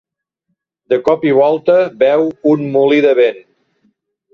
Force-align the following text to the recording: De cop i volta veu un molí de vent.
De 0.93 0.99
cop 1.09 1.29
i 1.29 1.35
volta 1.41 1.77
veu 2.03 2.27
un 2.57 2.67
molí 2.79 3.09
de 3.09 3.17
vent. 3.25 3.43